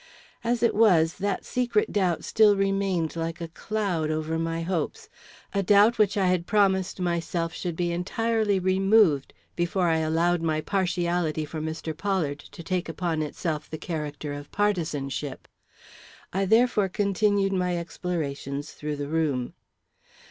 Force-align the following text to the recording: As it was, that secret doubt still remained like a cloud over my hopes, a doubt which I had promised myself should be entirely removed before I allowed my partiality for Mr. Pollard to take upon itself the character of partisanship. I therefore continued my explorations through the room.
As 0.43 0.63
it 0.63 0.73
was, 0.73 1.13
that 1.19 1.45
secret 1.45 1.91
doubt 1.91 2.23
still 2.23 2.55
remained 2.57 3.15
like 3.15 3.39
a 3.39 3.49
cloud 3.49 4.09
over 4.09 4.39
my 4.39 4.63
hopes, 4.63 5.09
a 5.53 5.61
doubt 5.61 5.99
which 5.99 6.17
I 6.17 6.25
had 6.25 6.47
promised 6.47 6.99
myself 6.99 7.53
should 7.53 7.75
be 7.75 7.91
entirely 7.91 8.57
removed 8.57 9.31
before 9.55 9.89
I 9.89 9.97
allowed 9.99 10.41
my 10.41 10.59
partiality 10.59 11.45
for 11.45 11.61
Mr. 11.61 11.95
Pollard 11.95 12.39
to 12.39 12.63
take 12.63 12.89
upon 12.89 13.21
itself 13.21 13.69
the 13.69 13.77
character 13.77 14.33
of 14.33 14.51
partisanship. 14.51 15.47
I 16.33 16.45
therefore 16.45 16.89
continued 16.89 17.53
my 17.53 17.77
explorations 17.77 18.71
through 18.71 18.95
the 18.95 19.07
room. 19.07 19.53